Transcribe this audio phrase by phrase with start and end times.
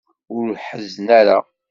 [0.35, 1.37] Ur ḥezzen ara.